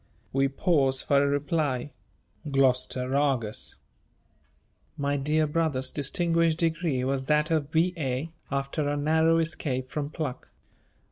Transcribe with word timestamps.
We 0.33 0.47
pause 0.47 1.03
for 1.03 1.23
a 1.23 1.27
reply. 1.27 1.91
Gloucester 2.49 3.15
Argus." 3.15 3.75
My 4.97 5.15
dear 5.15 5.45
brother's 5.45 5.91
distinguished 5.91 6.57
degree 6.57 7.03
was 7.03 7.25
that 7.25 7.51
of 7.51 7.69
B.A. 7.69 8.31
after 8.49 8.89
a 8.89 8.97
narrow 8.97 9.37
escape 9.37 9.91
from 9.91 10.09
pluck. 10.09 10.47